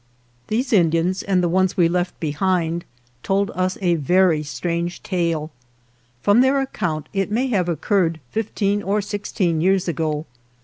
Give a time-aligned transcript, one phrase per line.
[0.47, 2.85] These Indians and the ones we left be hind
[3.21, 5.51] told us a very strange tale.
[6.23, 10.25] From their account it may have occurred fifteen or six teen years ago.